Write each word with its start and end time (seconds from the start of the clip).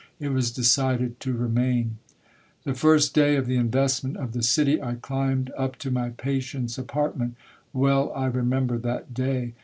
It 0.19 0.29
was 0.29 0.49
decided 0.49 1.19
to 1.19 1.33
remain.'' 1.37 1.99
The 2.63 2.73
first 2.73 3.13
day 3.13 3.35
of 3.35 3.45
the 3.45 3.57
investment 3.57 4.17
of 4.17 4.31
the 4.31 4.41
city, 4.41 4.81
I 4.81 4.95
climbed 4.95 5.51
up 5.55 5.75
to 5.75 5.91
my 5.91 6.09
patient's 6.09 6.79
apartment. 6.79 7.35
Well 7.71 8.11
I 8.13 8.25
remember 8.25 8.79
that 8.79 9.13
day 9.13 9.53